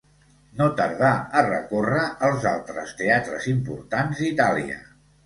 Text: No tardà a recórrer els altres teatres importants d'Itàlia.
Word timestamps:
No 0.59 0.67
tardà 0.77 1.11
a 1.41 1.43
recórrer 1.47 2.05
els 2.29 2.47
altres 2.53 2.95
teatres 3.03 3.47
importants 3.53 4.23
d'Itàlia. 4.23 4.81